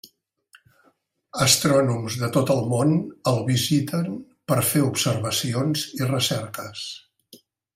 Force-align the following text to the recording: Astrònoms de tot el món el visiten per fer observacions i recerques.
Astrònoms 1.45 2.15
de 2.21 2.29
tot 2.39 2.53
el 2.55 2.63
món 2.71 2.95
el 3.33 3.37
visiten 3.51 4.09
per 4.53 4.59
fer 4.73 4.83
observacions 4.89 5.85
i 6.03 6.09
recerques. 6.17 6.89